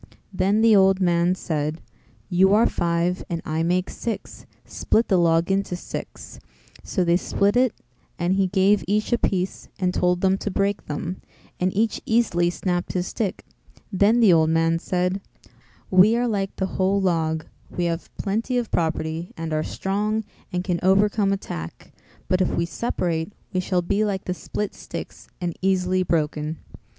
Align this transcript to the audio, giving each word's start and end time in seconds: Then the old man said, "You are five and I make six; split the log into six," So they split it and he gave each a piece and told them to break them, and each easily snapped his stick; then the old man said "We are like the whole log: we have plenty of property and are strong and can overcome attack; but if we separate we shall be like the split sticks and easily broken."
Then 0.33 0.61
the 0.61 0.75
old 0.75 0.99
man 0.99 1.35
said, 1.35 1.79
"You 2.27 2.55
are 2.55 2.65
five 2.65 3.23
and 3.29 3.39
I 3.45 3.61
make 3.61 3.87
six; 3.91 4.47
split 4.65 5.09
the 5.09 5.17
log 5.19 5.51
into 5.51 5.75
six," 5.75 6.39
So 6.83 7.03
they 7.03 7.17
split 7.17 7.55
it 7.55 7.71
and 8.17 8.33
he 8.33 8.47
gave 8.47 8.83
each 8.87 9.13
a 9.13 9.19
piece 9.19 9.67
and 9.77 9.93
told 9.93 10.21
them 10.21 10.39
to 10.39 10.49
break 10.49 10.87
them, 10.87 11.21
and 11.59 11.71
each 11.77 12.01
easily 12.07 12.49
snapped 12.49 12.93
his 12.93 13.05
stick; 13.05 13.45
then 13.93 14.21
the 14.21 14.33
old 14.33 14.49
man 14.49 14.79
said 14.79 15.21
"We 15.91 16.15
are 16.17 16.27
like 16.27 16.55
the 16.55 16.65
whole 16.65 16.99
log: 16.99 17.45
we 17.69 17.85
have 17.85 18.09
plenty 18.17 18.57
of 18.57 18.71
property 18.71 19.31
and 19.37 19.53
are 19.53 19.61
strong 19.61 20.23
and 20.51 20.63
can 20.63 20.79
overcome 20.81 21.31
attack; 21.31 21.93
but 22.27 22.41
if 22.41 22.49
we 22.49 22.65
separate 22.65 23.33
we 23.53 23.59
shall 23.59 23.83
be 23.83 24.03
like 24.03 24.25
the 24.25 24.33
split 24.33 24.73
sticks 24.73 25.27
and 25.39 25.55
easily 25.61 26.01
broken." 26.01 26.57